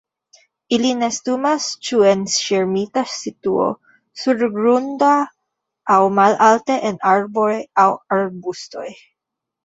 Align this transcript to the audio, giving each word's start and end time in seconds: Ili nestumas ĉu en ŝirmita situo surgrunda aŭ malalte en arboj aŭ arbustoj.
Ili 0.75 0.91
nestumas 0.99 1.65
ĉu 1.89 1.97
en 2.11 2.21
ŝirmita 2.35 3.03
situo 3.15 3.67
surgrunda 4.21 5.09
aŭ 5.97 5.99
malalte 6.21 6.79
en 6.91 6.97
arboj 7.11 7.51
aŭ 7.85 7.85
arbustoj. 8.19 8.87